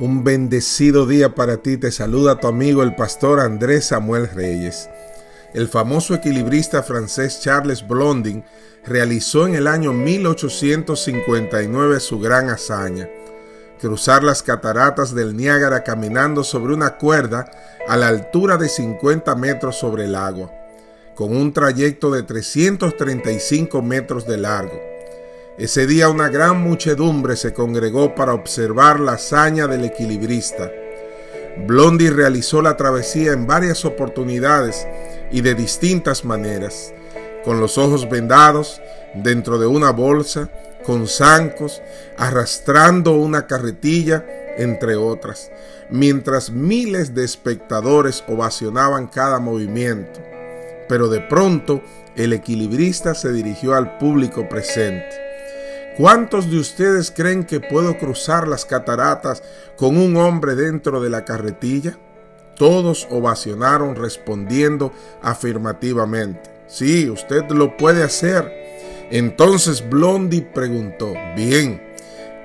Un 0.00 0.24
bendecido 0.24 1.04
día 1.04 1.34
para 1.34 1.58
ti. 1.58 1.76
Te 1.76 1.92
saluda 1.92 2.40
tu 2.40 2.46
amigo 2.46 2.82
el 2.82 2.94
pastor 2.94 3.38
Andrés 3.38 3.88
Samuel 3.88 4.30
Reyes. 4.30 4.88
El 5.52 5.68
famoso 5.68 6.14
equilibrista 6.14 6.82
francés 6.82 7.42
Charles 7.42 7.86
Blondin 7.86 8.42
realizó 8.86 9.46
en 9.46 9.56
el 9.56 9.66
año 9.66 9.92
1859 9.92 12.00
su 12.00 12.18
gran 12.18 12.48
hazaña, 12.48 13.10
cruzar 13.78 14.24
las 14.24 14.42
cataratas 14.42 15.14
del 15.14 15.36
Niágara 15.36 15.84
caminando 15.84 16.44
sobre 16.44 16.72
una 16.72 16.96
cuerda 16.96 17.50
a 17.86 17.98
la 17.98 18.08
altura 18.08 18.56
de 18.56 18.70
50 18.70 19.34
metros 19.34 19.76
sobre 19.76 20.06
el 20.06 20.14
agua, 20.14 20.50
con 21.14 21.36
un 21.36 21.52
trayecto 21.52 22.10
de 22.10 22.22
335 22.22 23.82
metros 23.82 24.26
de 24.26 24.38
largo. 24.38 24.89
Ese 25.60 25.86
día 25.86 26.08
una 26.08 26.30
gran 26.30 26.62
muchedumbre 26.62 27.36
se 27.36 27.52
congregó 27.52 28.14
para 28.14 28.32
observar 28.32 28.98
la 28.98 29.12
hazaña 29.12 29.66
del 29.66 29.84
equilibrista. 29.84 30.72
Blondie 31.66 32.10
realizó 32.10 32.62
la 32.62 32.78
travesía 32.78 33.32
en 33.32 33.46
varias 33.46 33.84
oportunidades 33.84 34.88
y 35.30 35.42
de 35.42 35.54
distintas 35.54 36.24
maneras, 36.24 36.94
con 37.44 37.60
los 37.60 37.76
ojos 37.76 38.08
vendados, 38.08 38.80
dentro 39.12 39.58
de 39.58 39.66
una 39.66 39.90
bolsa, 39.90 40.48
con 40.82 41.06
zancos, 41.06 41.82
arrastrando 42.16 43.12
una 43.12 43.46
carretilla, 43.46 44.24
entre 44.56 44.96
otras, 44.96 45.52
mientras 45.90 46.48
miles 46.48 47.14
de 47.14 47.26
espectadores 47.26 48.24
ovacionaban 48.28 49.08
cada 49.08 49.40
movimiento. 49.40 50.20
Pero 50.88 51.08
de 51.10 51.20
pronto 51.20 51.82
el 52.16 52.32
equilibrista 52.32 53.14
se 53.14 53.30
dirigió 53.30 53.74
al 53.74 53.98
público 53.98 54.48
presente. 54.48 55.29
¿Cuántos 56.00 56.50
de 56.50 56.58
ustedes 56.58 57.12
creen 57.14 57.44
que 57.44 57.60
puedo 57.60 57.98
cruzar 57.98 58.48
las 58.48 58.64
cataratas 58.64 59.42
con 59.76 59.98
un 59.98 60.16
hombre 60.16 60.54
dentro 60.54 60.98
de 61.02 61.10
la 61.10 61.26
carretilla? 61.26 61.98
Todos 62.56 63.06
ovacionaron 63.10 63.94
respondiendo 63.96 64.94
afirmativamente. 65.20 66.40
Sí, 66.68 67.10
usted 67.10 67.46
lo 67.50 67.76
puede 67.76 68.02
hacer. 68.02 68.50
Entonces 69.10 69.86
Blondie 69.90 70.40
preguntó, 70.40 71.12
bien, 71.36 71.82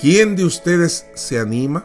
¿quién 0.00 0.34
de 0.34 0.46
ustedes 0.46 1.04
se 1.12 1.38
anima? 1.38 1.84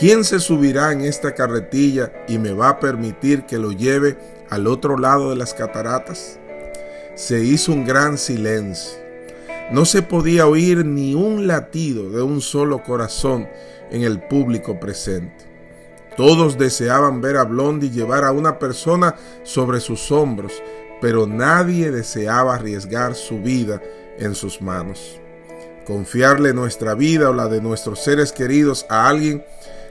¿Quién 0.00 0.24
se 0.24 0.40
subirá 0.40 0.92
en 0.92 1.02
esta 1.02 1.34
carretilla 1.34 2.10
y 2.26 2.38
me 2.38 2.54
va 2.54 2.70
a 2.70 2.80
permitir 2.80 3.44
que 3.44 3.58
lo 3.58 3.70
lleve 3.70 4.16
al 4.48 4.66
otro 4.66 4.96
lado 4.96 5.28
de 5.28 5.36
las 5.36 5.52
cataratas? 5.52 6.38
Se 7.16 7.44
hizo 7.44 7.72
un 7.72 7.84
gran 7.84 8.16
silencio. 8.16 9.05
No 9.70 9.84
se 9.84 10.02
podía 10.02 10.46
oír 10.46 10.84
ni 10.84 11.14
un 11.14 11.48
latido 11.48 12.08
de 12.10 12.22
un 12.22 12.40
solo 12.40 12.84
corazón 12.84 13.48
en 13.90 14.02
el 14.02 14.20
público 14.20 14.78
presente. 14.78 15.44
Todos 16.16 16.56
deseaban 16.56 17.20
ver 17.20 17.36
a 17.36 17.44
Blondie 17.44 17.90
llevar 17.90 18.24
a 18.24 18.32
una 18.32 18.58
persona 18.58 19.16
sobre 19.42 19.80
sus 19.80 20.12
hombros, 20.12 20.62
pero 21.00 21.26
nadie 21.26 21.90
deseaba 21.90 22.54
arriesgar 22.54 23.16
su 23.16 23.40
vida 23.40 23.82
en 24.18 24.34
sus 24.34 24.62
manos. 24.62 25.20
Confiarle 25.84 26.54
nuestra 26.54 26.94
vida 26.94 27.28
o 27.28 27.34
la 27.34 27.48
de 27.48 27.60
nuestros 27.60 28.02
seres 28.02 28.32
queridos 28.32 28.86
a 28.88 29.08
alguien 29.08 29.44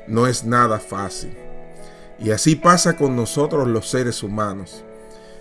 no 0.07 0.25
es 0.25 0.45
nada 0.45 0.79
fácil. 0.79 1.37
Y 2.17 2.31
así 2.31 2.55
pasa 2.55 2.95
con 2.95 3.15
nosotros 3.15 3.67
los 3.67 3.89
seres 3.89 4.23
humanos. 4.23 4.83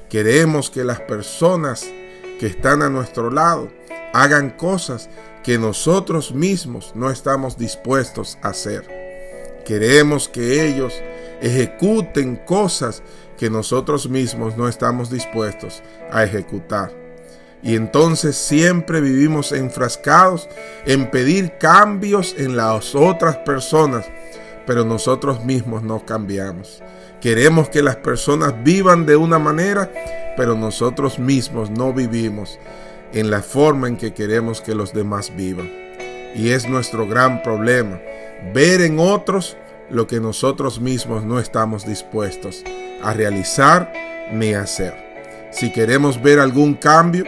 Queremos 0.09 0.71
que 0.71 0.85
las 0.85 1.01
personas 1.01 1.85
que 2.39 2.47
están 2.47 2.83
a 2.83 2.91
nuestro 2.91 3.31
lado 3.31 3.71
hagan 4.15 4.51
cosas 4.51 5.11
que 5.43 5.59
nosotros 5.59 6.33
mismos 6.33 6.92
no 6.95 7.11
estamos 7.11 7.58
dispuestos 7.58 8.39
a 8.42 8.51
hacer. 8.51 9.63
Queremos 9.67 10.29
que 10.29 10.67
ellos 10.69 10.95
ejecuten 11.42 12.36
cosas 12.36 13.02
que 13.36 13.51
nosotros 13.51 14.08
mismos 14.08 14.57
no 14.57 14.69
estamos 14.69 15.11
dispuestos 15.11 15.83
a 16.13 16.23
ejecutar. 16.23 16.92
Y 17.61 17.75
entonces 17.75 18.36
siempre 18.36 19.01
vivimos 19.01 19.51
enfrascados 19.51 20.48
en 20.86 21.11
pedir 21.11 21.58
cambios 21.58 22.36
en 22.39 22.57
las 22.57 22.95
otras 22.95 23.39
personas, 23.39 24.07
pero 24.64 24.85
nosotros 24.85 25.45
mismos 25.45 25.83
no 25.83 26.07
cambiamos. 26.07 26.83
Queremos 27.20 27.69
que 27.69 27.83
las 27.83 27.96
personas 27.96 28.55
vivan 28.63 29.07
de 29.07 29.17
una 29.17 29.41
manera, 29.41 29.91
pero 30.36 30.55
nosotros 30.55 31.19
mismos 31.19 31.70
no 31.70 31.92
vivimos 31.92 32.61
en 33.14 33.30
la 33.30 33.41
forma 33.42 33.89
en 33.89 33.97
que 33.97 34.13
queremos 34.13 34.61
que 34.61 34.75
los 34.75 34.92
demás 34.92 35.33
vivan. 35.35 35.70
Y 36.35 36.51
es 36.51 36.69
nuestro 36.69 37.07
gran 37.07 37.42
problema, 37.42 38.01
ver 38.52 38.80
en 38.80 38.98
otros 38.98 39.57
lo 39.89 40.07
que 40.07 40.20
nosotros 40.20 40.80
mismos 40.80 41.25
no 41.25 41.39
estamos 41.39 41.86
dispuestos 41.86 42.64
a 43.02 43.14
realizar 43.14 43.92
ni 44.33 44.55
hacer. 44.55 44.95
Si 45.52 45.73
queremos 45.73 46.20
ver 46.20 46.41
algún 46.41 46.75
cambio, 46.75 47.25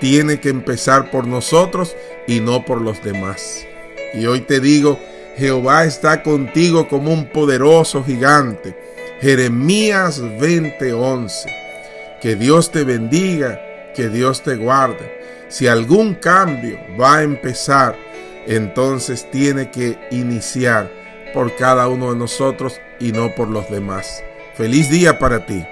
tiene 0.00 0.40
que 0.40 0.48
empezar 0.48 1.10
por 1.10 1.26
nosotros 1.26 1.94
y 2.26 2.40
no 2.40 2.64
por 2.64 2.80
los 2.80 3.02
demás. 3.04 3.66
Y 4.14 4.24
hoy 4.26 4.40
te 4.40 4.60
digo, 4.60 4.98
Jehová 5.36 5.84
está 5.84 6.22
contigo 6.22 6.88
como 6.88 7.12
un 7.12 7.26
poderoso 7.26 8.02
gigante. 8.02 8.74
Jeremías 9.20 10.20
20:11. 10.22 11.50
Que 12.22 12.34
Dios 12.34 12.72
te 12.72 12.84
bendiga, 12.84 13.60
que 13.98 14.08
Dios 14.08 14.44
te 14.44 14.54
guarde 14.54 15.18
si 15.48 15.66
algún 15.66 16.14
cambio 16.14 16.78
va 17.00 17.16
a 17.16 17.22
empezar, 17.24 17.96
entonces 18.46 19.28
tiene 19.32 19.72
que 19.72 19.98
iniciar 20.12 20.88
por 21.34 21.56
cada 21.56 21.88
uno 21.88 22.12
de 22.12 22.16
nosotros 22.16 22.80
y 23.00 23.10
no 23.10 23.34
por 23.34 23.48
los 23.48 23.68
demás. 23.68 24.22
Feliz 24.54 24.88
día 24.88 25.18
para 25.18 25.46
ti. 25.46 25.66